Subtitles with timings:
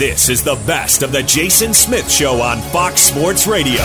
[0.00, 3.82] This is the best of the Jason Smith Show on Fox Sports Radio.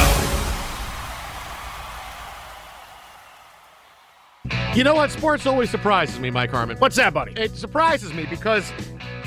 [4.74, 5.12] You know what?
[5.12, 6.78] Sports always surprises me, Mike Harmon.
[6.78, 7.34] What's that, buddy?
[7.34, 8.72] It surprises me because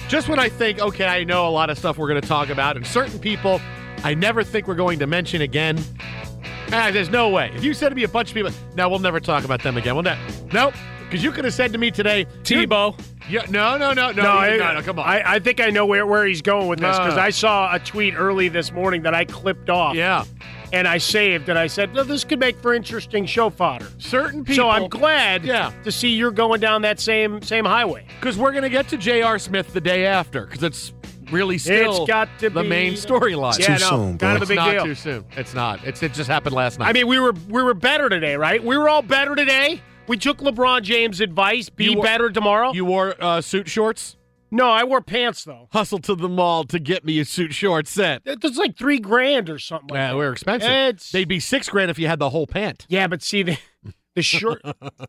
[0.08, 2.48] just when I think, okay, I know a lot of stuff we're going to talk
[2.48, 3.60] about, and certain people
[4.02, 5.78] I never think we're going to mention again.
[6.72, 7.52] Ah, there's no way.
[7.54, 9.76] If you said to me a bunch of people, no, we'll never talk about them
[9.76, 9.94] again.
[9.94, 10.18] We'll ne-
[10.54, 10.72] nope.
[11.04, 12.98] Because you could have said to me today, Tebow.
[13.28, 15.06] Yeah, no, no, no, no, No, no, I, no, no, come on.
[15.06, 17.20] I, I think I know where, where he's going with this because no.
[17.20, 17.24] Uh.
[17.24, 19.94] I saw a tweet early this morning that I clipped off.
[19.94, 20.24] yeah,
[20.72, 23.88] And I saved and I said, well, this could make for interesting show fodder.
[23.98, 24.64] certain people.
[24.64, 25.72] so I'm glad Yeah.
[25.84, 28.06] to see you're going down that same same highway.
[28.20, 29.38] because we're going to get to J.R.
[29.38, 30.92] Smith the day after because it's
[31.30, 33.58] really still it's got to be the be main storyline.
[33.58, 34.36] Yeah, too no, soon, kind bro.
[34.36, 34.84] of a big it's not deal.
[34.84, 35.24] too soon.
[35.36, 35.84] It's not.
[35.86, 36.88] It's it just happened last night.
[36.88, 38.62] I mean, we were we were better today, right?
[38.64, 39.82] We were all better today.
[40.08, 41.68] We took LeBron James' advice.
[41.68, 42.72] Be were- better tomorrow.
[42.72, 44.16] you wore uh, suit shorts.
[44.50, 45.68] no, I wore pants though.
[45.72, 48.22] Hustled to the mall to get me a suit short set.
[48.24, 49.88] It's like three grand or something.
[49.90, 50.16] Like Yeah, that.
[50.16, 50.70] we're expensive.
[50.70, 52.86] It's- They'd be six grand if you had the whole pant.
[52.88, 53.58] Yeah, but see the
[54.14, 54.62] the short.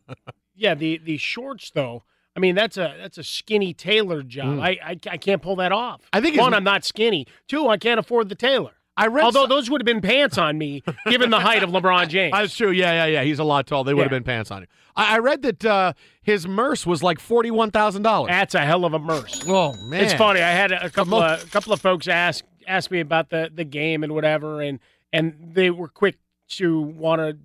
[0.54, 2.04] yeah, the the shorts though.
[2.36, 4.60] I mean, that's a that's a skinny tailor job.
[4.60, 6.02] I, I I can't pull that off.
[6.02, 6.08] Mm.
[6.12, 7.26] I think one, I'm not skinny.
[7.48, 8.72] Two, I can't afford the tailor.
[9.02, 9.24] I read.
[9.24, 12.32] Although some- those would have been pants on me, given the height of LeBron James.
[12.32, 12.70] that's true.
[12.70, 13.22] Yeah, yeah, yeah.
[13.24, 13.84] He's a lot tall.
[13.84, 14.18] They would have Yeah.
[14.18, 14.68] been pants on him.
[14.96, 18.28] I, I read that uh, his merce was like forty one thousand dollars.
[18.30, 19.42] That's a hell of a merce.
[19.48, 20.40] Oh man, It's funny.
[20.42, 23.30] I had a, a couple mo- of a couple of folks ask ask me about
[23.30, 24.78] the the game and whatever, and
[25.12, 26.16] and they were quick
[26.50, 27.38] to want to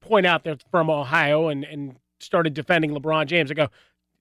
[0.00, 3.50] point out they're from Ohio and and started defending LeBron James.
[3.50, 3.68] I go,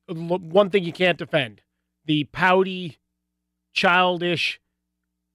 [0.07, 1.61] one thing you can't defend:
[2.05, 2.97] the pouty,
[3.73, 4.59] childish.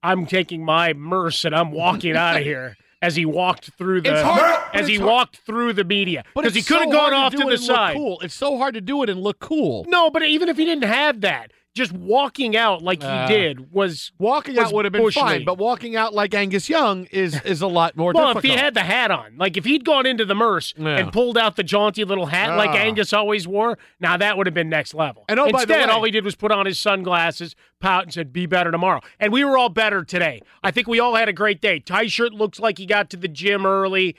[0.02, 2.76] I'm taking my merce and I'm walking out of here.
[3.00, 6.62] As he walked through the hard- as he hard- walked through the media because he
[6.62, 7.96] could have so gone off to it the side.
[7.96, 8.20] Cool.
[8.20, 9.84] It's so hard to do it and look cool.
[9.88, 13.72] No, but even if he didn't have that, just walking out like Uh, he did
[13.72, 15.46] was Walking was out would have been fine, League.
[15.46, 18.44] but walking out like Angus Young is is a lot more well, difficult.
[18.44, 20.98] if he had the hat on, like if he'd gone into the Merce Yeah.
[20.98, 22.74] and pulled out the jaunty little hat like Ah.
[22.76, 25.24] Angus always wore, now that would have been next level.
[25.28, 28.32] And oh, Instead, way- all he did was put on his sunglasses, pout, and said,
[28.32, 30.42] "Be better tomorrow." And we were all better today.
[30.62, 31.80] I think we all had a great day.
[31.80, 34.14] Teicher looks like he got to the gym early.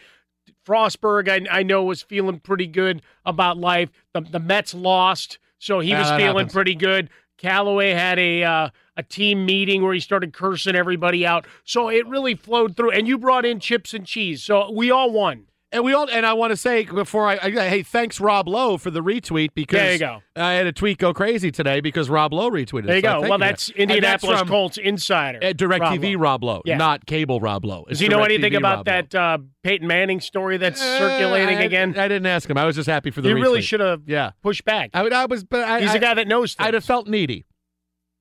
[0.66, 3.90] Frostberg, I, I know, was feeling pretty good about life.
[4.14, 6.54] The, the Mets lost, so he Yeah, was feeling happens.
[6.54, 7.10] pretty good.
[7.38, 11.46] Callaway had a uh, a team meeting where he started cursing everybody out.
[11.64, 12.92] So it really flowed through.
[12.92, 15.48] And you brought in chips and cheese, so we all won.
[15.74, 18.78] And we all and I want to say before I, I hey thanks Rob Lowe
[18.78, 20.22] for the retweet because There you go.
[20.36, 22.86] I had a tweet go crazy today because Rob Lowe retweeted.
[22.86, 23.28] There you so go.
[23.30, 25.40] Well, that's Indianapolis from, Colts insider.
[25.42, 26.78] uh, DirecTV Rob Lowe, Yeah.
[26.78, 27.86] not cable Rob Lowe.
[27.90, 31.98] Does he know anything about that uh, Peyton Manning story that's Uh, circulating I, again?
[31.98, 32.58] I didn't ask him.
[32.58, 33.30] I was just happy for the.
[33.30, 34.92] you really should have Yeah, pushed back.
[34.94, 36.68] I, I was, but I, He's a guy that knows things.
[36.68, 37.46] I'd have felt needy.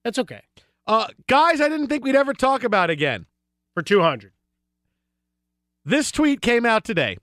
[0.05, 0.41] That's okay.
[0.87, 3.27] Uh, guys, I didn't think we'd ever talk about again.
[3.75, 4.33] For 200.
[5.85, 7.19] This tweet came out today.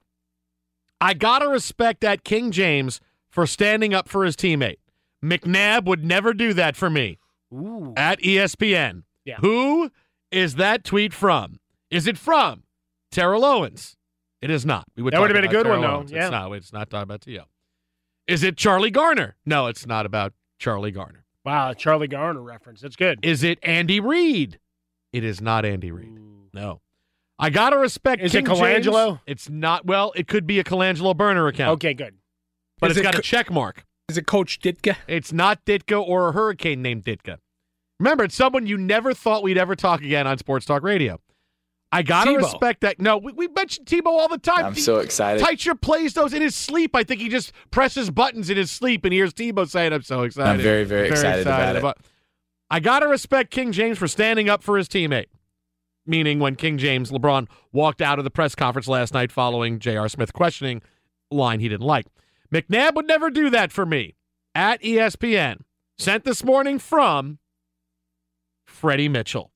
[1.02, 3.00] I gotta respect that King James
[3.30, 4.78] for standing up for his teammate.
[5.24, 7.18] McNabb would never do that for me.
[7.54, 7.94] Ooh.
[7.98, 9.04] At ESPN.
[9.26, 9.38] Yeah.
[9.38, 9.92] Who
[10.32, 11.60] is that tweet from?
[11.92, 12.64] Is it from
[13.12, 13.96] Terrell Owens?
[14.42, 14.86] It is not.
[14.96, 16.16] We would That talk would've been a good Terrell one, though.
[16.16, 16.24] Yeah.
[16.24, 16.52] It's not.
[16.54, 17.44] It's not talking about T.O.
[18.28, 19.36] Is it Charlie Garner?
[19.46, 21.26] No, it's not about Charlie Garner.
[21.44, 22.82] Wow, Charlie Garner reference.
[22.82, 23.20] That's good.
[23.24, 24.60] Is it Andy Reid?
[25.12, 26.20] It is not Andy Reid.
[26.54, 26.82] No.
[27.40, 28.22] I gotta respect.
[28.22, 28.86] Is it King James.
[28.86, 29.22] Colangelo?
[29.26, 29.86] It's not.
[29.86, 31.72] Well, it could be a Colangelo burner account.
[31.76, 32.16] Okay, good.
[32.80, 33.86] but Is it's it got a Co- check mark.
[34.10, 34.98] Is it Coach Ditka?
[35.08, 37.38] It's not Ditka or a hurricane named Ditka.
[38.00, 41.20] Remember, it's someone you never thought we'd ever talk again on Sports Talk Radio.
[41.92, 42.38] I gotta Tebow.
[42.38, 43.00] respect that.
[43.00, 44.66] No, we, we mention Tebow all the time.
[44.66, 45.44] I'm He- so excited.
[45.44, 46.96] Teicher plays those in his sleep.
[46.96, 50.24] I think he just presses buttons in his sleep and hears Tebow saying, "I'm so
[50.24, 51.98] excited." I'm very, very excited about it.
[52.70, 55.26] I gotta respect King James for standing up for his teammate.
[56.10, 60.10] Meaning, when King James LeBron walked out of the press conference last night following J.R.
[60.10, 60.82] Smith questioning
[61.32, 62.08] line he didn't like.
[62.52, 64.16] McNabb would never do that for me.
[64.56, 65.60] At ESPN,
[66.00, 67.38] sent this morning from
[68.66, 69.52] Freddie Mitchell.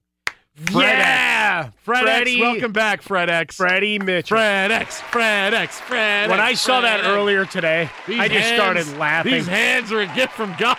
[0.56, 1.64] Fred yeah!
[1.66, 1.76] X.
[1.82, 2.42] Fred Freddie, X.
[2.42, 3.56] Welcome back, Fred X.
[3.56, 4.38] Freddie Mitchell.
[4.38, 5.02] Fred X.
[5.02, 5.80] Fred X.
[5.80, 7.08] Fred when I saw that X.
[7.08, 9.34] earlier today, These I just hands- started laughing.
[9.34, 10.78] These hands are a gift from God.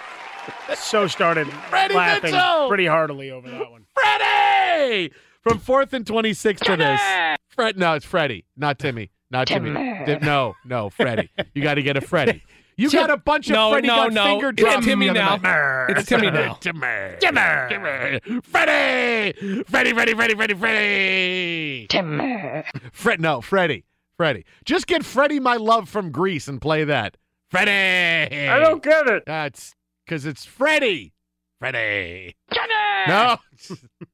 [0.77, 2.69] so started Freddie laughing Mitchell!
[2.69, 3.85] pretty heartily over that one.
[3.94, 5.11] Freddie
[5.44, 7.00] from fourth and twenty six to this.
[7.50, 9.73] Fred, no, it's Freddie, not Timmy, not Timmy.
[9.73, 11.31] Di- no, no, Freddie.
[11.55, 12.43] You got to get a Freddie.
[12.76, 14.25] You Tim- got a bunch of No, Freddie no, got no.
[14.25, 15.37] finger It's Timmy now.
[15.37, 15.87] night.
[15.91, 16.55] It's Timmy now.
[16.61, 16.81] Timmy,
[17.20, 21.87] Timmy, Timmy, Freddie, Freddie, Freddie, Freddie, Freddie, Freddie.
[21.88, 22.64] Timmy.
[22.93, 23.85] Fred, no, Freddie,
[24.17, 24.44] Freddie.
[24.64, 27.17] Just get Freddie, my love from Greece, and play that.
[27.50, 28.49] Freddie.
[28.49, 29.23] I don't get it.
[29.26, 29.73] That's
[30.05, 31.12] because it's Freddie.
[31.61, 32.35] Freddie.
[32.50, 32.67] Timmy.
[33.06, 33.37] No.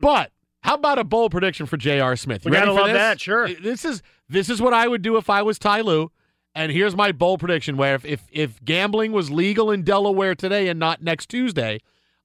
[0.00, 2.16] but how about a bold prediction for J.R.
[2.16, 2.44] Smith?
[2.44, 2.94] We You ready gotta love this?
[2.94, 3.48] that, sure.
[3.48, 6.10] This is this is what I would do if I was Ty Lue.
[6.54, 10.68] And here's my bold prediction: where if, if if gambling was legal in Delaware today
[10.68, 11.80] and not next Tuesday,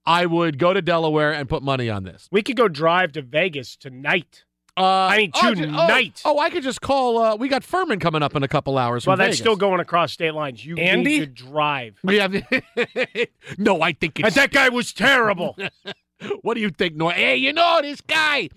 [0.05, 2.27] I would go to Delaware and put money on this.
[2.31, 4.45] We could go drive to Vegas tonight.
[4.75, 4.81] Uh,
[5.11, 6.23] I mean, oh, ju- tonight.
[6.25, 7.19] Oh, oh, I could just call.
[7.19, 9.05] Uh, we got Fuhrman coming up in a couple hours.
[9.05, 9.39] well, that's Vegas.
[9.39, 10.65] still going across state lines.
[10.65, 11.19] You Andy?
[11.19, 11.99] need to drive.
[12.03, 12.33] We have.
[13.59, 14.35] no, I think And it's.
[14.35, 15.55] that guy was terrible.
[16.41, 17.11] What do you think, Noy?
[17.11, 18.49] Hey, you know this guy.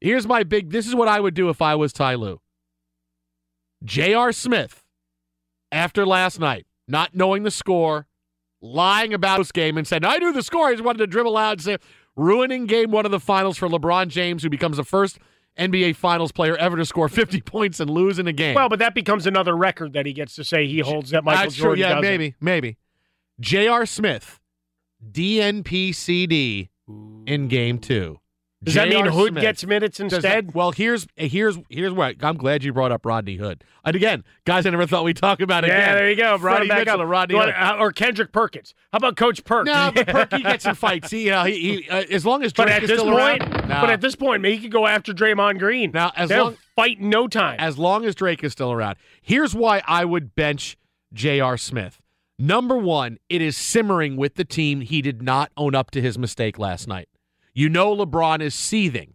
[0.00, 0.70] Here's my big.
[0.70, 2.40] This is what I would do if I was Ty Lue.
[3.84, 4.32] J.R.
[4.32, 4.84] Smith,
[5.72, 8.06] after last night, not knowing the score,
[8.60, 11.36] lying about this game, and said, "I knew the score." I just wanted to dribble
[11.36, 11.78] out and say,
[12.16, 15.18] ruining game one of the finals for LeBron James, who becomes the first
[15.58, 18.54] NBA Finals player ever to score 50 points and lose in a game.
[18.54, 21.44] well, but that becomes another record that he gets to say he holds that Michael
[21.44, 21.80] That's Jordan true.
[21.82, 22.02] Yeah, doesn't.
[22.02, 22.76] maybe, maybe.
[23.40, 23.86] J.R.
[23.86, 24.38] Smith,
[25.04, 26.68] DNPCD
[27.26, 28.18] in game two.
[28.64, 29.10] Does that mean J.R.
[29.12, 29.40] Hood Smith.
[29.42, 30.22] gets minutes instead?
[30.48, 33.62] that- well, here's here's here's what I'm glad you brought up Rodney Hood.
[33.84, 35.68] And again, guys, I never thought we'd talk about it.
[35.68, 35.94] yeah, again.
[35.94, 36.36] there you go.
[36.38, 37.06] Brought Freddie back Mitchell up.
[37.08, 37.54] Rodney You Hood.
[37.56, 38.74] want- uh, or Kendrick Perkins.
[38.92, 39.66] How about Coach Perk?
[39.66, 41.08] No, but Perky gets in fights.
[41.12, 43.42] He, uh, he, he uh, as long as But Drake at is this still point,
[43.42, 43.68] around.
[43.68, 43.80] No.
[43.80, 45.92] but at this point, man, he could go after Draymond Green.
[45.92, 47.60] Now, as They'll long- fight no time.
[47.60, 48.96] as long as Drake is still around.
[49.22, 50.76] Here's why I would bench
[51.12, 51.56] J.R.
[51.56, 52.00] Smith.
[52.38, 54.80] Number one, it is simmering with the team.
[54.80, 57.08] He did not own up to his mistake last night.
[57.52, 59.14] You know, LeBron is seething.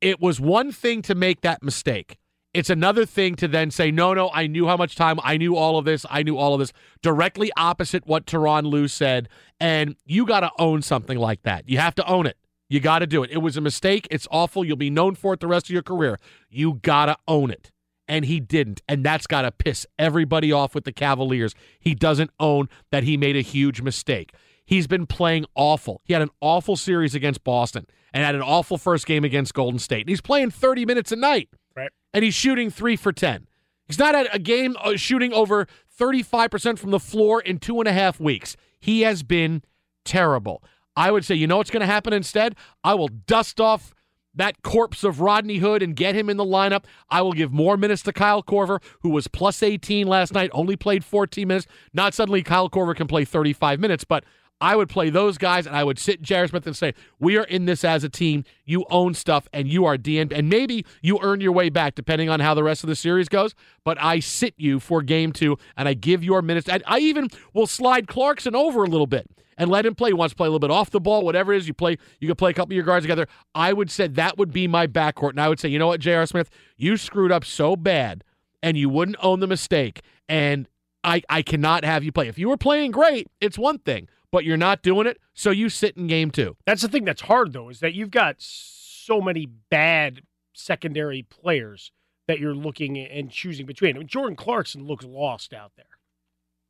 [0.00, 2.18] It was one thing to make that mistake.
[2.54, 5.56] It's another thing to then say, no, no, I knew how much time, I knew
[5.56, 6.72] all of this, I knew all of this.
[7.02, 9.28] Directly opposite what Tyronn Lue said.
[9.60, 11.68] And you got to own something like that.
[11.68, 12.36] You have to own it.
[12.68, 13.30] You got to do it.
[13.30, 14.06] It was a mistake.
[14.10, 14.64] It's awful.
[14.64, 16.18] You'll be known for it the rest of your career.
[16.50, 17.70] You got to own it.
[18.08, 18.80] And he didn't.
[18.88, 21.54] And that's got to piss everybody off with the Cavaliers.
[21.78, 24.32] He doesn't own that he made a huge mistake.
[24.64, 26.00] He's been playing awful.
[26.04, 29.78] He had an awful series against Boston and had an awful first game against Golden
[29.78, 30.02] State.
[30.02, 31.48] And he's playing 30 minutes a night.
[31.76, 31.90] Right.
[32.12, 33.46] And he's shooting three for 10.
[33.86, 35.66] He's not at a game uh, shooting over
[35.98, 38.56] 35% from the floor in two and a half weeks.
[38.78, 39.62] He has been
[40.04, 40.62] terrible.
[40.96, 42.54] I would say, you know what's going to happen instead?
[42.84, 43.94] I will dust off
[44.34, 46.84] that corpse of Rodney Hood and get him in the lineup.
[47.10, 50.76] I will give more minutes to Kyle Korver, who was plus 18 last night, only
[50.76, 51.66] played 14 minutes.
[51.92, 54.24] Not suddenly Kyle Korver can play 35 minutes, but
[54.60, 56.48] I would play those guys and I would sit J.R.
[56.48, 58.44] Smith and say, We are in this as a team.
[58.64, 60.32] You own stuff and you are DN.
[60.32, 63.28] And maybe you earn your way back depending on how the rest of the series
[63.28, 63.54] goes.
[63.84, 66.68] But I sit you for game two and I give your minutes.
[66.68, 70.10] I, I even will slide Clarkson over a little bit and let him play.
[70.10, 71.68] He wants to play a little bit off the ball, whatever it is.
[71.68, 73.26] You play, you can play a couple of your guards together.
[73.54, 75.30] I would say that would be my backcourt.
[75.30, 76.26] And I would say, you know what, J.R.
[76.26, 78.24] Smith, you screwed up so bad
[78.62, 80.00] and you wouldn't own the mistake.
[80.28, 80.68] And
[81.04, 82.28] I, I cannot have you play.
[82.28, 85.68] If you were playing great, it's one thing but you're not doing it, so you
[85.68, 86.56] sit in game two.
[86.66, 91.92] That's the thing that's hard though, is that you've got so many bad secondary players
[92.26, 93.96] that you're looking and choosing between.
[93.96, 95.86] I mean, Jordan Clarkson looks lost out there.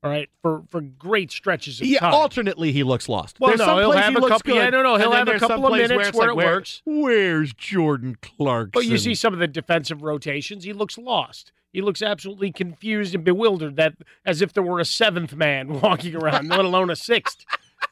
[0.03, 2.15] All right, for for great stretches of yeah, time.
[2.15, 3.41] alternately he looks lost.
[3.41, 4.53] Well, there's no, some he'll have he a looks couple.
[4.55, 6.83] good, Yeah, no, no, he'll have a couple of minutes where, where, like, it works.
[6.85, 8.71] Where's Jordan Clarkson?
[8.73, 11.51] But you see some of the defensive rotations, he looks lost.
[11.73, 16.15] He looks absolutely confused and bewildered, that as if there were a seventh man walking
[16.15, 17.45] around, let alone a sixth.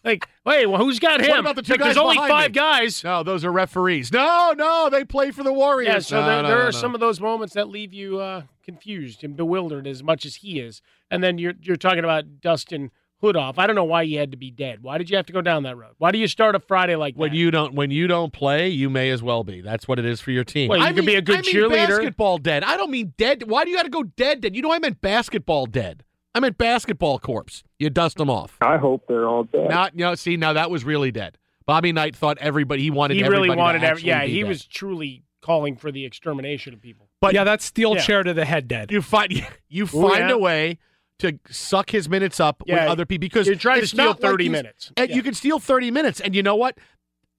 [0.04, 1.30] Like, wait, well, who's got him?
[1.30, 2.54] What about the two Like, guys There's only five me?
[2.54, 3.02] guys.
[3.04, 4.12] No, those are referees.
[4.12, 5.88] No, no, they play for the Warriors.
[5.92, 8.18] Yeah, so No, there, no, there no, are some of those moments that leave you
[8.20, 10.80] uh, confused and bewildered as much as he is.
[11.10, 12.90] And then you're you're talking about Dustin
[13.22, 13.54] Hoodoff.
[13.58, 14.82] I don't know why he had to be dead.
[14.82, 15.94] Why did you have to go down that road?
[15.98, 17.36] Why do you start a Friday like When that?
[17.36, 19.60] you don't when you don't play, you may as well be.
[19.60, 20.68] That's what it is for your team.
[20.68, 21.88] Well, you I could mean, be a good I mean cheerleader.
[21.88, 22.62] Basketball dead.
[22.64, 23.48] I don't mean dead.
[23.48, 24.40] Why do you got to go dead?
[24.40, 24.54] Dead.
[24.54, 26.04] You know I meant basketball dead.
[26.36, 27.64] I meant basketball corpse.
[27.78, 28.58] You dust them off.
[28.60, 29.70] I hope they're all dead.
[29.70, 30.14] Not you know.
[30.14, 31.38] See now that was really dead.
[31.64, 33.14] Bobby Knight thought everybody he wanted.
[33.16, 34.48] he really everybody wanted to every, actually yeah be he dead.
[34.48, 38.02] was truly calling for the extermination of people But yeah, that's steel Yeah.
[38.02, 38.92] chair to the head dead.
[38.92, 39.32] you find
[39.68, 40.32] you Ooh, find yeah.
[40.32, 40.78] a way
[41.20, 44.30] to suck his minutes up with other people because you're trying to steal not like
[44.32, 44.92] 30 minutes.
[44.98, 45.16] and Yeah.
[45.16, 46.76] You can steal thirty minutes, and you know what?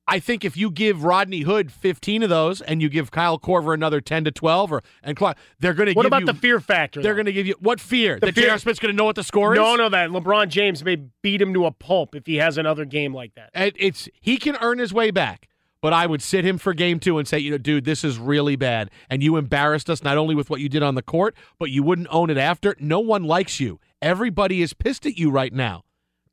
[0.08, 3.74] I think if you give Rodney Hood fifteen of those, and you give Kyle Korver
[3.74, 6.28] another ten to twelve, or and Clark, they're going to what about you.
[6.28, 8.20] the fear factor they're going to give you what fear?
[8.20, 8.58] The that fear- J.R.
[8.58, 9.58] Smith's going to know what the score is.
[9.58, 12.86] no no that lebron james may beat him to a pulp if he has another
[12.86, 15.50] game like that And it's he can earn his way back.
[15.80, 18.18] But I would sit him for game two and say, you know, dude, this is
[18.18, 18.90] really bad.
[19.12, 21.84] And you embarrassed us not only with what you did on the court, but you
[21.84, 22.76] wouldn't own it after.
[22.80, 23.80] No one likes you.
[24.02, 25.84] Everybody is pissed at you right now.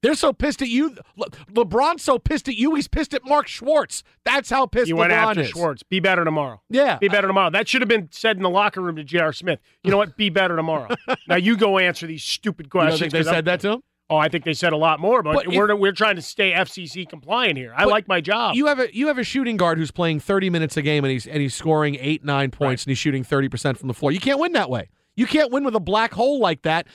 [0.04, 0.96] They're so pissed at you.
[1.16, 2.74] Le- LeBron's so pissed at you.
[2.74, 4.04] He's pissed at Mark Schwarz.
[4.24, 5.48] That's how pissed you LeBron went after is.
[5.48, 6.98] Schwarz be better tomorrow Yeah.
[6.98, 7.50] Be better tomorrow.
[7.50, 9.32] That should have been said in the locker room to J.R.
[9.32, 9.58] Smith.
[9.82, 10.16] You know what?
[10.16, 10.94] Be better tomorrow.
[11.28, 13.00] now you go answer these stupid You questions.
[13.00, 13.80] think they 'cause I'm- said that to him?
[14.10, 16.52] Oh, I think they said a lot more, but, But we're we're trying to stay
[16.52, 17.72] FCC compliant here.
[17.74, 18.54] I like my job.
[18.54, 21.10] You have a you have a shooting guard who's playing 30 minutes a game and
[21.10, 24.12] he's and he's scoring eight nine points and he's shooting 30 percent from the floor.
[24.12, 24.90] You can't win that way.
[25.16, 26.86] You can't win with a black hole like that.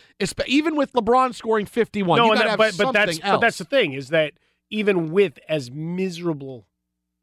[0.45, 3.05] Even with LeBron scoring 51, no, you and got to that- have but something but
[3.05, 3.31] that's else.
[3.35, 4.33] but that's the thing is that
[4.69, 6.67] even with as miserable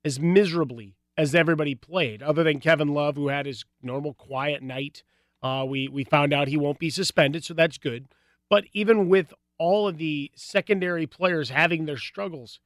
[0.05, 5.03] as miserably as everybody played, other than Kevin Love, who had his normal quiet night,
[5.43, 8.07] uh, we we found out he won't be suspended, so that's good.
[8.49, 12.61] But even with all of the secondary players having their struggles,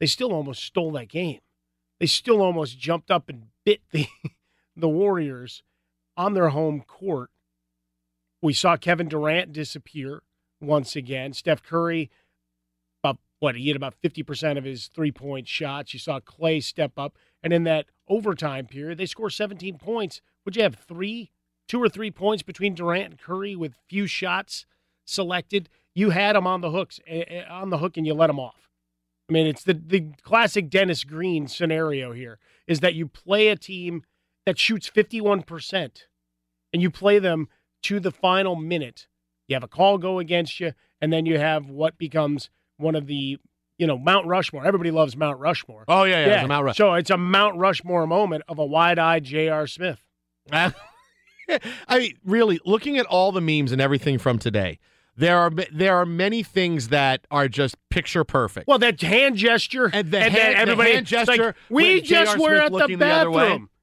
[0.00, 1.40] they still almost stole that game.
[2.00, 4.06] They still almost jumped up and bit the
[4.76, 5.62] the Warriors
[6.16, 7.30] on their home court.
[8.44, 10.22] We saw Kevin Durant disappear
[10.60, 11.32] once again.
[11.32, 12.10] Steph Curry,
[13.02, 15.94] about what he hit about fifty percent of his three point shots.
[15.94, 20.20] You saw Clay step up, and in that overtime period, they score seventeen points.
[20.44, 21.30] Would you have three,
[21.68, 24.66] two or three points between Durant and Curry with few shots
[25.06, 25.70] selected?
[25.94, 28.38] You had them on the hooks, eh, eh, on the hook, and you let them
[28.38, 28.68] off.
[29.30, 32.38] I mean, it's the the classic Dennis Green scenario here.
[32.66, 34.02] Is that you play a team
[34.44, 36.08] that shoots fifty one percent,
[36.74, 37.48] and you play them
[37.84, 39.06] to the final minute.
[39.48, 43.06] You have a call go against you, and then you have what becomes one of
[43.06, 43.38] the,
[43.78, 44.66] you know, Mount Rushmore.
[44.66, 45.84] Everybody loves Mount Rushmore.
[45.86, 46.76] Oh yeah, yeah, it's a Mount Rush.
[46.76, 49.66] So it's a Mount Rushmore moment of a wide-eyed J.R.
[49.66, 50.00] Smith.
[50.52, 50.72] I
[51.98, 54.78] mean, really, looking at all the memes and everything from today,
[55.16, 58.66] there are there are many things that are just picture perfect.
[58.66, 61.54] Well, that hand gesture and the and hand, then the everybody hand it's like, gesture.
[61.70, 63.42] we just were Smith at the looking other way.
[63.48, 63.62] bathroom.
[63.64, 63.73] It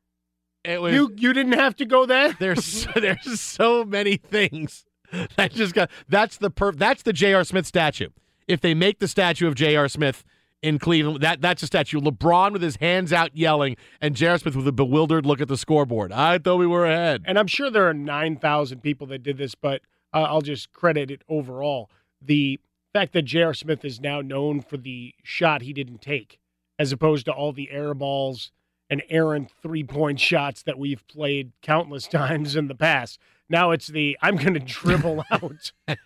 [0.65, 2.34] was, You you didn't have to go there.
[2.39, 4.86] there's there's so many things
[5.36, 5.89] that just got.
[6.08, 6.72] That's the per.
[6.72, 7.44] That's the J.R.
[7.44, 8.10] Smith statue.
[8.48, 9.88] If they make the statue of J.R.
[9.88, 10.24] Smith
[10.62, 12.00] in Cleveland, that that's a statue.
[12.00, 14.38] LeBron with his hands out yelling, and J.R.
[14.38, 16.12] Smith with a bewildered look at the scoreboard.
[16.12, 17.24] I thought we were ahead.
[17.25, 19.82] And I'm sure there are 9,000 people that did this, but
[20.13, 21.89] uh, I'll just credit it overall.
[22.22, 22.60] The
[22.94, 23.53] fact that J.R.
[23.53, 26.39] Smith is now known for the shot he didn't take,
[26.77, 28.51] as opposed to all the air balls
[28.91, 33.17] and errant three point shots that we've played countless times in the past.
[33.50, 35.71] Now it's the I'm going to dribble out.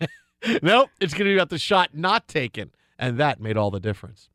[0.62, 2.72] nope, it's going to be about the shot not taken.
[2.98, 4.30] And that made all the difference.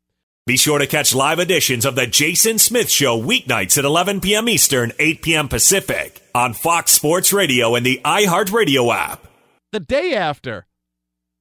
[0.45, 4.49] Be sure to catch live editions of The Jason Smith Show weeknights at 11 p.m.
[4.49, 5.47] Eastern, 8 p.m.
[5.47, 9.27] Pacific on Fox Sports Radio and the iHeartRadio app.
[9.71, 10.65] The day after,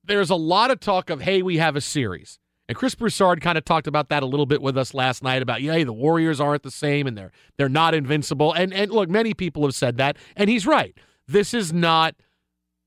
[0.05, 2.39] there's a lot of talk of, hey, we have a series.
[2.71, 5.43] And Chris Broussard kind of talked about that a little bit with us last night
[5.43, 8.53] about, yeah, the Warriors aren't the same and they're they're not invincible.
[8.53, 10.97] And and look, many people have said that, and he's right.
[11.27, 12.15] This is not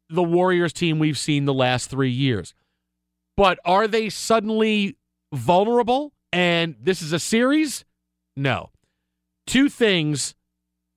[0.08, 2.54] the Warriors team we've seen the last three years.
[3.36, 4.96] But are they suddenly
[5.34, 7.84] vulnerable and this is a series?
[8.38, 8.70] No.
[9.46, 10.34] Two things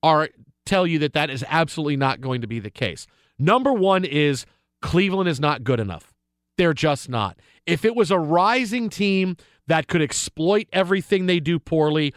[0.01, 0.29] are
[0.65, 3.05] tell you that that is absolutely not going to be the case.
[3.37, 4.45] Number 1 is
[4.81, 6.13] Cleveland is not good enough.
[6.57, 7.37] They're just not.
[7.67, 12.13] If it was a rising team that could exploit everything they do poorly,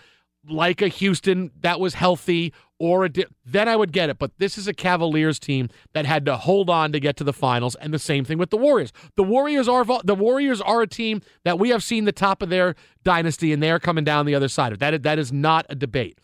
[0.49, 4.19] like a Houston that was healthy, or a di- then I would get it.
[4.19, 7.33] But this is a Cavaliers team that had to hold on to get to the
[7.33, 8.92] finals, and the same thing with the Warriors.
[9.16, 12.49] The Warriors are the Warriors are a team that we have seen the top of
[12.49, 15.02] their dynasty, and they are coming down the other side of that.
[15.02, 16.19] That is not a debate.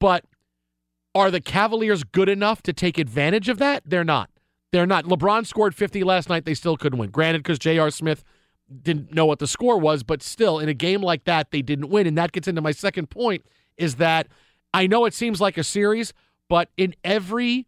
[0.00, 0.24] But
[1.14, 3.82] are the Cavaliers good enough to take advantage of that?
[3.84, 4.30] They're not.
[4.72, 5.04] They're not.
[5.04, 6.44] LeBron scored 50 last night.
[6.44, 7.10] They still couldn't win.
[7.10, 7.90] Granted, because J.R.
[7.90, 8.22] Smith
[8.82, 11.88] didn't know what the score was, but still, in a game like that, they didn't
[11.88, 12.06] win.
[12.06, 13.44] And that gets into my second point
[13.76, 14.28] is that
[14.74, 16.12] I know it seems like a series,
[16.48, 17.66] but in every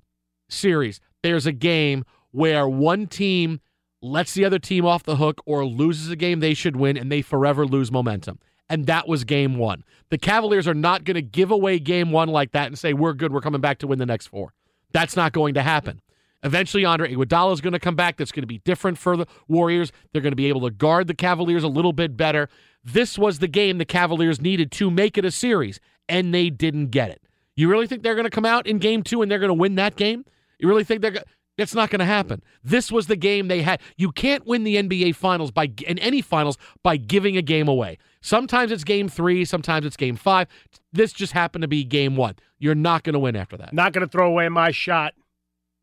[0.49, 3.61] series, there's a game where one team
[4.02, 7.11] lets the other team off the hook or loses a game they should win and
[7.11, 8.38] they forever lose momentum.
[8.69, 9.85] And that was game one.
[10.11, 13.14] The Cavaliers are not going to give away game one like that and say, we're
[13.14, 14.54] good, we're coming back to win the next four.
[14.92, 16.00] That's not going to happen.
[16.42, 18.16] Eventually, Andre Iguodala is going to come back.
[18.16, 19.92] That's going to be different for the Warriors.
[20.12, 22.49] They're going to be able to guard the Cavaliers a little bit better.
[22.82, 26.88] This was the game the Cavaliers needed to make it a series, and they didn't
[26.88, 27.23] get it.
[27.56, 29.54] You really think they're going to come out in game two and they're going to
[29.54, 30.25] win that game?
[30.59, 31.25] You really think they're going
[31.61, 32.42] that's not going to happen.
[32.64, 33.82] This was the game they had.
[33.99, 37.99] You can't win the NBA finals by in any finals by giving a game away.
[38.23, 40.49] Sometimes it's game 3, sometimes it's game 5.
[40.94, 42.37] This just happened to be game 1.
[42.59, 43.74] You're not going to win after that.
[43.74, 45.12] Not going to throw away my shot.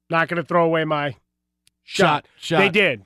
[0.10, 1.12] Not going to throw away my
[1.84, 2.26] shot.
[2.26, 2.28] shot.
[2.40, 2.60] shot.
[2.60, 3.04] They did.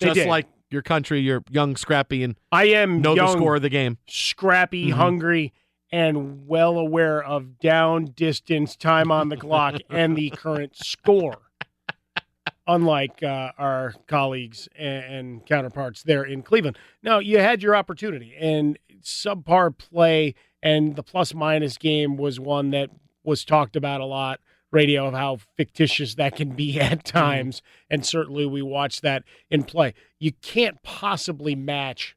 [0.00, 0.28] They just did.
[0.28, 3.68] like your country, you're young, scrappy, and I am know young, the score of the
[3.70, 3.98] game.
[4.06, 4.92] scrappy, Mhm.
[4.94, 5.52] hungry,
[5.90, 11.38] and well aware of down, distance, time on the clock, and the current score.
[12.66, 16.76] Unlike uh, our colleagues and, and counterparts there in Cleveland.
[17.02, 22.70] Now, you had your opportunity, and subpar play and the plus minus game was one
[22.70, 22.90] that
[23.24, 27.18] was talked about a lot radio of how fictitious that can be at hmm.
[27.18, 32.16] times and certainly we watch that in play you can't possibly match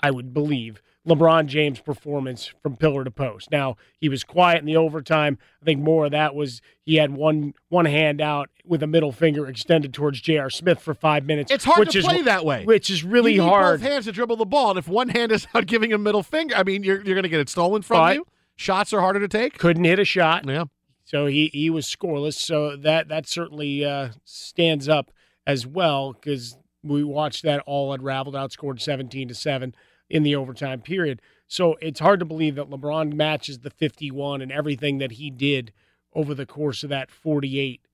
[0.00, 4.66] i would believe lebron james performance from pillar to post now he was quiet in
[4.66, 8.82] the overtime i think more of that was he had one one hand out with
[8.82, 10.48] a middle finger extended towards J.R.
[10.48, 11.50] Smith for five minutes.
[11.50, 12.64] It's hard which to is, play that way.
[12.64, 13.80] Which is really you need hard.
[13.80, 16.22] Both hands to dribble the ball, and if one hand is out giving a middle
[16.22, 18.26] finger, I mean, you're you're going to get it stolen from But- you.
[18.54, 19.58] Shots are harder to take.
[19.58, 20.46] Couldn't hit a shot.
[20.46, 20.64] Yeah.
[21.12, 22.34] So he, he was scoreless.
[22.34, 25.10] So that that certainly uh, stands up
[25.46, 29.74] as well because we watched that all unraveled, outscored 17 to 7
[30.08, 31.20] in the overtime period.
[31.46, 35.72] So it's hard to believe that LeBron matches the 51 and everything that he did
[36.14, 37.86] over the course of that 48,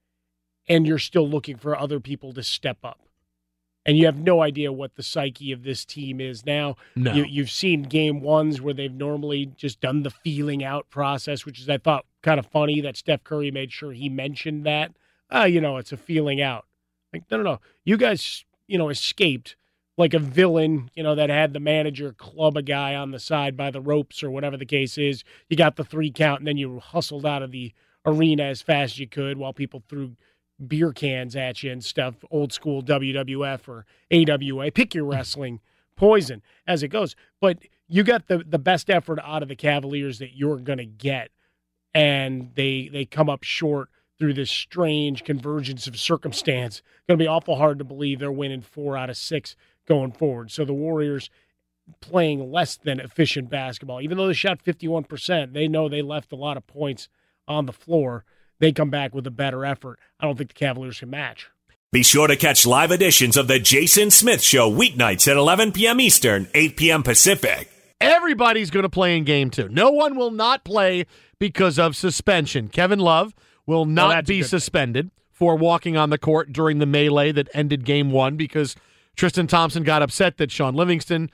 [0.68, 3.00] and you're still looking for other people to step up.
[3.85, 6.76] And you have no idea what the psyche of this team is now.
[6.94, 7.12] No.
[7.12, 11.59] You, you've seen game ones where they've normally just done the feeling out process, which
[11.59, 14.92] is, I thought, kind of funny that Steph Curry made sure he mentioned that.
[15.35, 16.66] Uh, you know, it's a feeling out.
[17.12, 17.61] Like, no, no, no.
[17.85, 19.57] You guys, you know, escaped
[19.96, 23.57] like a villain, you know, that had the manager club a guy on the side
[23.57, 25.24] by the ropes or whatever the case is.
[25.48, 27.72] You got the three count and then you hustled out of the
[28.07, 30.16] arena as fast as you could while people threw
[30.66, 34.70] beer cans at you and stuff, old school WWF or AWA.
[34.70, 35.61] Pick your wrestling
[35.96, 37.16] poison as it goes.
[37.40, 41.31] But you got the the best effort out of the Cavaliers that you're gonna get.
[41.94, 46.79] And they they come up short through this strange convergence of circumstance.
[46.79, 50.51] It's gonna be awful hard to believe they're winning four out of six going forward.
[50.51, 51.31] So the Warriors
[52.01, 54.01] playing less than efficient basketball.
[54.01, 57.09] Even though they shot 51%, they know they left a lot of points
[57.46, 58.24] on the floor.
[58.59, 59.98] They come back with a better effort.
[60.20, 61.48] I don't think the Cavaliers can match.
[61.90, 66.01] Be sure to catch live editions of The Jason Smith Show weeknights at 11 p.m.
[66.01, 67.03] Eastern, 8 p.m.
[67.03, 67.70] Pacific.
[68.01, 69.69] Everybody's going to play in game two.
[69.69, 71.07] No one will not play
[71.39, 72.69] because of suspension.
[72.69, 73.35] Kevin Love
[73.67, 74.49] will not that's be good thing.
[74.49, 78.77] suspended for walking on the court during the melee that ended game one because
[79.17, 81.31] Tristan Thompson got upset that Shaun Livingston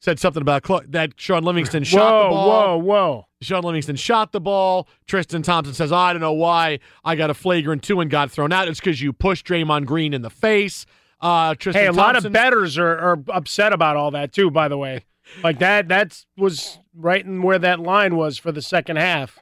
[0.00, 2.48] said something about Clo- that Shaun Livingston shot whoa, the ball.
[2.48, 3.26] whoa, whoa!
[3.40, 4.86] Shaun Livingston shot the ball.
[5.06, 8.52] Tristan Thompson says, I don't know why I got a flagrant two and got thrown
[8.52, 8.68] out.
[8.68, 10.84] It's because you pushed Draymond Green in the face.
[11.20, 14.50] Uh, Tristan Hey, a lot of betters are, are upset about all that too.
[14.50, 15.04] By the way,
[15.42, 19.38] like that that was right in where that line was for the second half.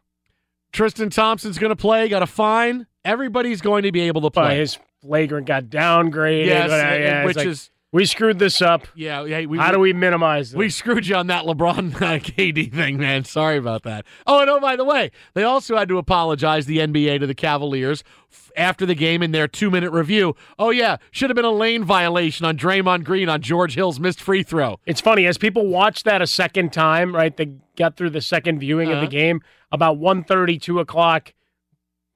[0.72, 2.86] Tristan Thompson's going to play, got a fine.
[3.04, 4.58] Everybody's going to be able to But play.
[4.58, 6.46] his flagrant got downgraded.
[6.46, 8.86] Yes, Uh, yeah, which like, is we screwed this up.
[8.94, 9.22] yeah.
[9.24, 10.56] yeah we, How do we minimize this?
[10.58, 13.24] We screwed you on that LeBron uh, KD thing, man.
[13.24, 14.04] Sorry about that.
[14.26, 17.34] Oh, and oh, by the way, they also had to apologize, the NBA, to the
[17.34, 18.02] Cavaliers
[18.32, 20.34] f- after the game in their two minute review.
[20.58, 24.20] Oh, yeah, should have been a lane violation on Draymond Green on George Hill's missed
[24.20, 24.80] free throw.
[24.86, 27.36] It's funny as people watch that a second time, right?
[27.36, 29.04] They got through the second viewing of Uh-huh.
[29.06, 31.32] the game about 1.30, 2 o'clock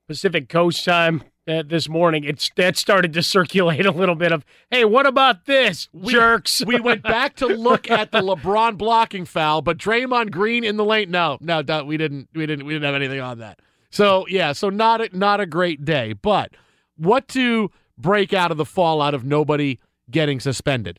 [0.09, 2.25] Pacific Coast time uh, this morning.
[2.25, 6.65] It's that started to circulate a little bit of, hey, what about this, jerks?
[6.67, 10.85] we went back to look at the LeBron blocking foul, but Draymond Green in the
[10.85, 11.11] lane.
[11.11, 12.29] No, no, no, we didn't.
[12.35, 12.67] We didn't.
[12.67, 13.61] We didn't have anything on that.
[13.91, 16.13] So yeah, so not a, not a great day.
[16.13, 16.53] But
[16.97, 19.79] what to break out of the fallout of nobody
[20.11, 20.99] getting suspended?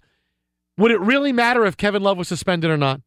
[0.78, 3.02] Would it really matter if Kevin Love was suspended or not?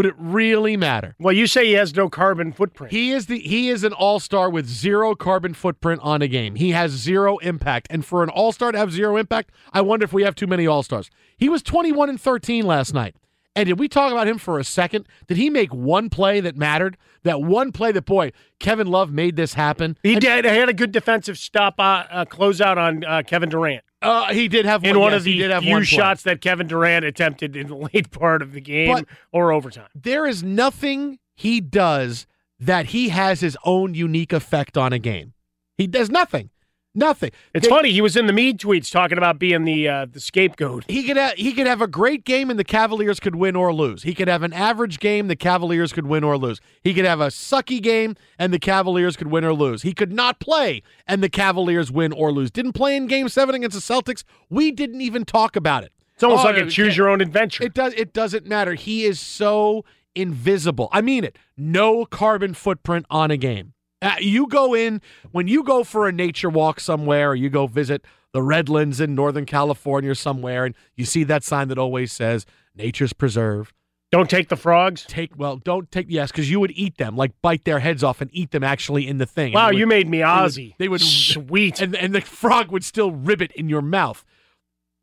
[0.00, 1.14] Would it really matter?
[1.18, 2.90] well, you say he has no carbon footprint.
[2.90, 6.54] He is the he is an all-star with zero carbon footprint on a game.
[6.54, 7.86] He has zero impact.
[7.90, 10.66] And for an all-star to have zero impact, I wonder if we have too many
[10.66, 11.10] all-stars.
[11.36, 13.14] He was 21 and 13 last night.
[13.56, 15.06] And did we talk about him for a second?
[15.26, 16.96] Did he make one play that mattered?
[17.24, 19.98] That one play that boy, Kevin Love made this happen.
[20.02, 20.44] he And, did.
[20.44, 24.46] He had a good defensive stop, uh, uh, closeout on uh, Kevin Durant Uh, he
[24.48, 26.68] did have in one, one yes, of he the did have few shots that Kevin
[26.68, 29.88] Durant attempted in the late part of the game But- or overtime.
[29.94, 32.26] There is nothing he does
[32.60, 35.32] that he has his own unique effect on a game.
[35.76, 36.50] He does nothing.
[36.92, 37.30] Nothing.
[37.54, 37.92] It's They- funny.
[37.92, 40.84] He was in the Mead tweets talking about being the uh, the scapegoat.
[40.88, 43.72] He could have, he could have a great game and the Cavaliers could win or
[43.72, 44.02] lose.
[44.02, 46.60] He could have an average game, the Cavaliers could win or lose.
[46.82, 49.82] He could have a sucky game and the Cavaliers could win or lose.
[49.82, 52.50] He could not play and the Cavaliers win or lose.
[52.50, 54.24] Didn't play in game 7 against the Celtics.
[54.48, 55.92] We didn't even talk about it.
[56.14, 57.62] It's almost Oh, like a choose your own adventure.
[57.62, 58.74] It does it doesn't matter.
[58.74, 59.84] He is so
[60.16, 60.88] invisible.
[60.90, 61.38] I mean it.
[61.56, 63.74] No carbon footprint on a game.
[64.02, 65.00] Uh, you go in
[65.32, 69.14] when you go for a nature walk somewhere or you go visit the Redlands in
[69.14, 73.72] Northern California or somewhere and you see that sign that always says nature's Preserve."
[74.12, 75.04] Don't take the frogs.
[75.06, 78.20] Take well, don't take yes, because you would eat them, like bite their heads off
[78.20, 79.52] and eat them actually in the thing.
[79.52, 81.80] Wow, it you made me they would- They would sweet.
[81.80, 84.24] and and the frog would still ribbit in your mouth.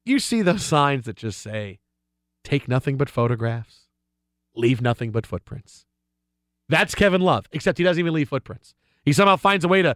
[0.05, 1.79] You see those signs that just say,
[2.43, 3.87] "Take nothing but photographs,
[4.55, 5.85] leave nothing but footprints."
[6.67, 8.73] That's Kevin Love, except he doesn't even leave footprints.
[9.07, 9.95] He somehow finds a way to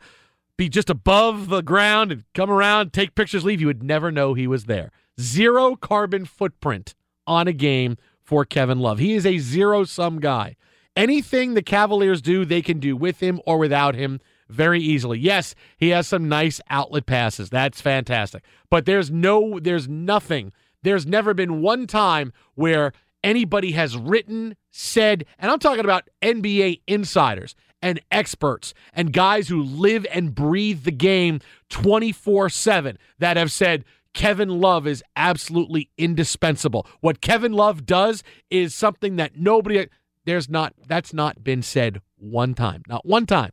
[0.56, 3.60] be just above the ground and come around, take pictures, leave.
[3.60, 4.90] You would never know he was there.
[5.20, 6.96] Zero carbon footprint
[7.28, 9.00] on a game for Kevin Love.
[9.00, 10.56] He is a zero sum guy.
[10.96, 15.20] Anything the Cavaliers do, they can do with him or without him very easily.
[15.20, 17.50] Yes, he has some nice outlet passes.
[17.50, 18.46] That's fantastic.
[18.70, 20.54] But there's no there's nothing.
[20.84, 22.94] There's never been one time where
[23.24, 29.62] anybody has written, said, and I'm talking about NBA insiders and experts and guys who
[29.64, 36.86] live and breathe the game 24/7 that have said Kevin Love is absolutely indispensable.
[37.00, 39.88] What Kevin Love does is something that nobody
[40.26, 42.84] there's not that's not been said one time.
[42.88, 43.52] Not one time.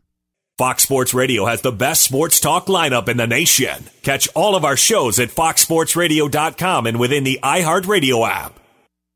[0.59, 3.85] Fox Sports Radio has the best sports talk lineup in the nation.
[4.03, 8.59] Catch all of our shows at foxsportsradio.com and within the iHeartRadio app.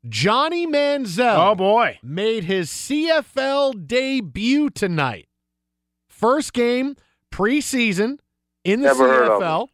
[0.07, 1.51] Johnny Manziel.
[1.51, 1.99] Oh boy.
[2.03, 5.27] made his CFL debut tonight.
[6.07, 6.95] First game
[7.31, 8.17] preseason
[8.63, 9.67] in the Never CFL.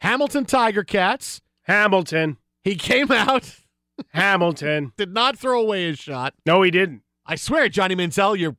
[0.00, 1.40] Hamilton Tiger Cats.
[1.62, 2.36] Hamilton.
[2.62, 3.56] He came out,
[4.08, 4.92] Hamilton.
[4.96, 6.34] did not throw away his shot.
[6.46, 7.02] No, he didn't.
[7.26, 8.56] I swear, Johnny Manziel, your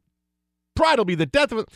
[0.76, 1.69] pride will be the death of it.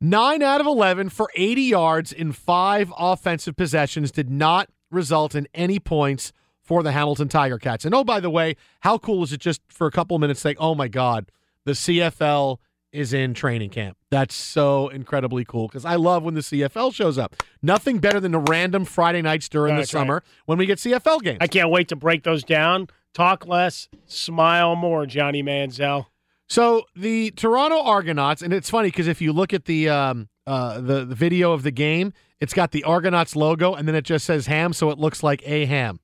[0.00, 5.46] Nine out of 11 for 80 yards in five offensive possessions did not result in
[5.54, 7.84] any points for the Hamilton Tiger Cats.
[7.84, 10.40] And oh, by the way, how cool is it just for a couple of minutes
[10.40, 11.30] saying, oh my God,
[11.64, 12.58] the CFL
[12.92, 13.96] is in training camp?
[14.10, 17.36] That's so incredibly cool because I love when the CFL shows up.
[17.62, 19.88] Nothing better than the random Friday nights during the right.
[19.88, 21.38] summer when we get CFL games.
[21.40, 22.88] I can't wait to break those down.
[23.14, 26.06] Talk less, smile more, Johnny Manziel.
[26.48, 30.80] So the Toronto Argonauts, and it's funny because if you look at the um, uh,
[30.80, 34.26] the the video of the game, it's got the Argonauts logo, and then it just
[34.26, 36.00] says ham, so it looks like a ham,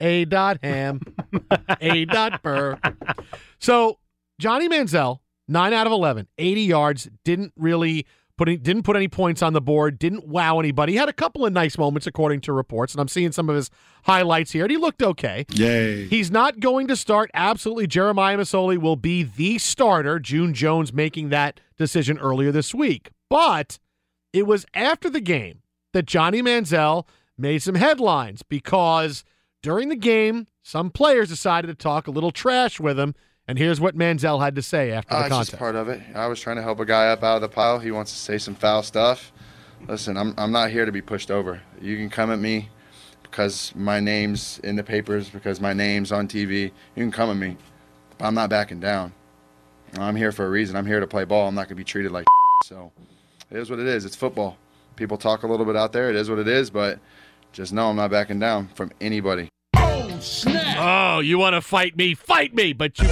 [0.00, 1.00] a dot ham,
[1.80, 2.78] a dot burr.
[3.58, 3.98] So
[4.38, 8.06] Johnny Manziel, nine out of 11, 80 yards, didn't really
[8.40, 10.92] Putting didn't put any points on the board, didn't wow anybody.
[10.92, 13.54] He had a couple of nice moments according to reports, and I'm seeing some of
[13.54, 13.68] his
[14.04, 15.44] highlights here, and he looked okay.
[15.52, 16.06] Yay.
[16.06, 17.30] He's not going to start.
[17.34, 20.18] Absolutely, Jeremiah Masoli will be the starter.
[20.18, 23.10] June Jones making that decision earlier this week.
[23.28, 23.78] But
[24.32, 25.60] it was after the game
[25.92, 29.22] that Johnny Manziel made some headlines because
[29.62, 33.14] during the game, some players decided to talk a little trash with him.
[33.48, 35.58] And here's what Manziel had to say after the Uh, it's contest.
[35.58, 36.00] part of it.
[36.14, 37.78] I was trying to help a guy up out of the pile.
[37.80, 39.32] He wants to say some foul stuff.
[39.88, 41.60] Listen, I'm, I'm not here to be pushed over.
[41.80, 42.68] You can come at me
[43.22, 46.64] because my name's in the papers, because my name's on TV.
[46.94, 47.56] You can come at me,
[48.18, 49.12] but I'm not backing down.
[49.98, 50.76] I'm here for a reason.
[50.76, 51.48] I'm here to play ball.
[51.48, 52.26] I'm not going to be treated like
[52.64, 52.92] so.
[53.50, 54.04] It is what it is.
[54.04, 54.58] It's football.
[54.94, 56.08] People talk a little bit out there.
[56.10, 57.00] It is what it is, but
[57.52, 59.48] just know I'm not backing down from anybody.
[59.76, 60.76] Oh, snap!
[60.78, 62.14] Oh, you want to fight me?
[62.14, 62.72] Fight me!
[62.72, 63.06] But you,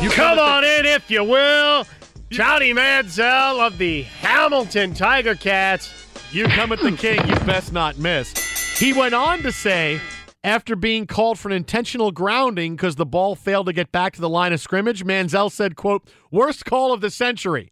[0.00, 1.86] you Come on in, if you will.
[2.30, 5.92] Johnny Manziel of the Hamilton Tiger Cats.
[6.32, 8.78] You come at the king, you best not miss.
[8.78, 10.00] He went on to say,
[10.42, 14.20] after being called for an intentional grounding because the ball failed to get back to
[14.20, 17.71] the line of scrimmage, Manziel said, quote, worst call of the century.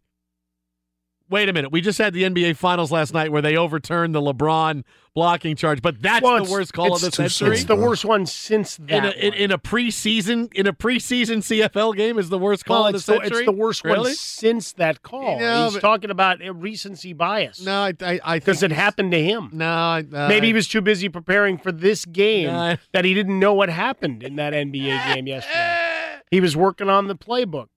[1.31, 1.71] Wait a minute.
[1.71, 4.83] We just had the NBA Finals last night where they overturned the LeBron
[5.15, 7.55] blocking charge, but that's Well, the worst call of the century.
[7.55, 8.91] It's the worst one since that.
[8.91, 12.81] in a, in, in a preseason in a preseason CFL game is the worst call
[12.83, 13.37] well, of the it's, the, century.
[13.39, 13.99] it's the worst really?
[14.09, 15.39] one since that call.
[15.39, 17.61] No, He's but- talking about a recency bias.
[17.61, 19.49] No, I I, I because it happened to him.
[19.53, 22.75] No, I- uh, Maybe he was too busy preparing for this game Nah.
[22.91, 26.19] that he didn't know what happened in that NBA game yesterday.
[26.29, 27.67] He was working on the playbook.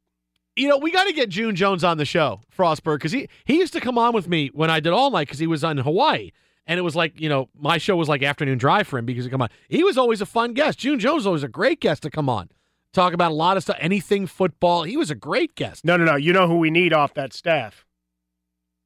[0.57, 3.59] You know, we got to get June Jones on the show, Frostberg, because he he
[3.59, 5.79] used to come on with me when I did all night because he was on
[5.79, 6.31] Hawaii,
[6.67, 9.25] and it was like you know my show was like afternoon drive for him because
[9.25, 9.49] he come on.
[9.69, 10.79] He was always a fun guest.
[10.79, 12.51] June Jones was always a great guest to come on,
[12.93, 14.85] talk about a lot of stuff, anything football.
[14.85, 15.85] He was a great guest.
[15.85, 16.17] No, no, no.
[16.17, 17.85] You know who we need off that staff?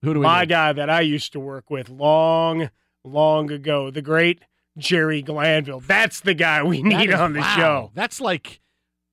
[0.02, 0.24] Who do we?
[0.24, 0.50] My need?
[0.50, 2.70] guy that I used to work with long,
[3.04, 4.40] long ago, the great
[4.78, 5.80] Jerry Glanville.
[5.80, 7.56] That's the guy we need is- on the wow.
[7.56, 7.90] show.
[7.94, 8.60] That's like,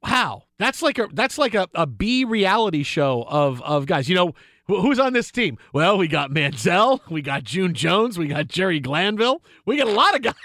[0.03, 0.43] wow.
[0.59, 4.07] That's like a that's like a, a B reality show of of guys.
[4.07, 4.33] You know
[4.67, 5.57] who's on this team?
[5.73, 9.91] Well, we got Manziel, we got June Jones, we got Jerry Glanville, we got a
[9.91, 10.33] lot of guys.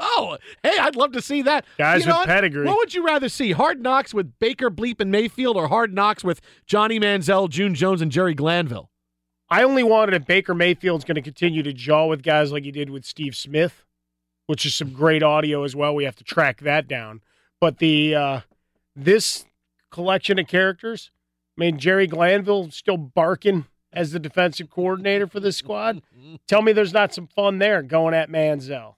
[0.00, 1.64] Oh, hey, I'd love to see that.
[1.76, 2.28] Guys You know with what?
[2.28, 2.64] pedigree.
[2.64, 3.50] What would you rather see?
[3.50, 8.00] Hard Knocks with Baker Bleep and Mayfield, or Hard Knocks with Johnny Manziel, June Jones,
[8.00, 8.90] and Jerry Glanville?
[9.50, 12.70] I only wanted if Baker Mayfield's going to continue to jaw with guys like he
[12.70, 13.84] did with Steve Smith,
[14.46, 15.96] which is some great audio as well.
[15.96, 17.20] We have to track that down.
[17.60, 18.40] But the uh,
[19.04, 19.46] this
[19.90, 21.10] collection of characters,
[21.56, 26.02] I mean, Jerry Glanville still barking as the defensive coordinator for this squad.
[26.46, 28.94] Tell me there's not some fun there going at Manziel.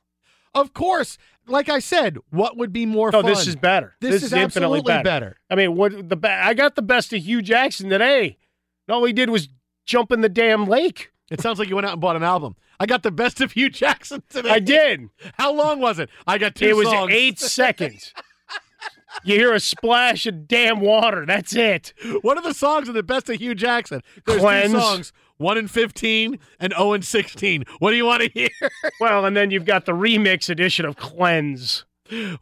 [0.52, 3.30] Of course, like I said, what would be more No, fun?
[3.30, 3.94] this is better.
[4.00, 5.02] This, is, infinitely absolutely better.
[5.04, 5.36] better.
[5.48, 8.36] I mean, what the be- I got the best of Hue Jackson today.
[8.88, 9.48] And all he did was
[9.86, 11.12] jump in the damn lake.
[11.30, 12.56] It sounds like you went out and bought an album.
[12.80, 14.50] I got the best of Hue Jackson today.
[14.50, 15.08] I did.
[15.34, 16.10] How long was it?
[16.26, 17.12] I got two it was songs.
[17.12, 18.12] eight seconds.
[19.25, 21.27] You hear a splash of damn water.
[21.27, 21.92] That's it.
[22.23, 24.03] What are the songs of the best of Hue Jackson?
[24.27, 24.73] There's Cleanse.
[24.73, 27.64] two songs, one in fifteen and zero in sixteen.
[27.81, 28.49] What do you want to hear?
[29.01, 31.85] Well, and then you've got the remix edition of Cleanse.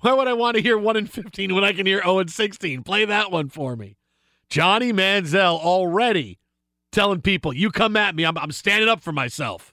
[0.00, 2.18] Why would I want to hear one in fifteen when I can hear oh zero
[2.20, 2.83] and sixteen?
[2.83, 3.96] Play that one for me.
[4.50, 6.38] Johnny Manziel already
[6.92, 9.72] telling people, "You come at me, I'm, I'm standing up for myself."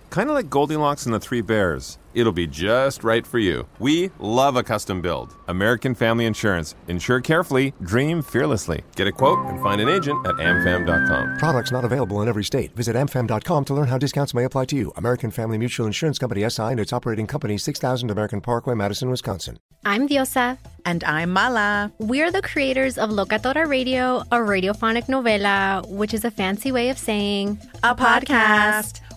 [0.11, 1.97] Kind of like Goldilocks and the Three Bears.
[2.13, 3.65] It'll be just right for you.
[3.79, 5.33] We love a custom build.
[5.47, 6.75] American Family Insurance.
[6.89, 8.83] Insure carefully, dream fearlessly.
[8.97, 11.37] Get a quote and find an agent at amfam.com.
[11.37, 12.75] Products not available in every state.
[12.75, 14.91] Visit amfam.com to learn how discounts may apply to you.
[14.97, 19.59] American Family Mutual Insurance Company SI and its operating company 6000 American Parkway, Madison, Wisconsin.
[19.85, 20.57] I'm Diosa.
[20.83, 21.89] And I'm Mala.
[21.99, 26.97] We're the creators of Locatora Radio, a radiophonic novela, which is a fancy way of
[26.97, 28.99] saying A podcast.